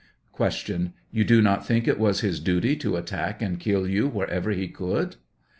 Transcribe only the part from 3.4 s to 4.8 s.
kill you wherever he